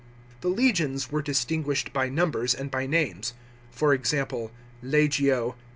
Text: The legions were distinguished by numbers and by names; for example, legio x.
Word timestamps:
The 0.39 0.47
legions 0.47 1.11
were 1.11 1.21
distinguished 1.21 1.93
by 1.93 2.09
numbers 2.09 2.55
and 2.55 2.71
by 2.71 2.87
names; 2.87 3.35
for 3.69 3.93
example, 3.93 4.51
legio 4.83 5.49
x. 5.51 5.59